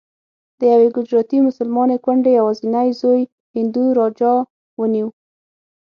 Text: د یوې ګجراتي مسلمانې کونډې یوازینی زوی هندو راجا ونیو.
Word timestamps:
د 0.59 0.61
یوې 0.73 0.87
ګجراتي 0.95 1.37
مسلمانې 1.47 1.97
کونډې 2.05 2.31
یوازینی 2.39 2.87
زوی 3.01 3.21
هندو 3.55 3.83
راجا 3.99 4.33
ونیو. 4.79 5.07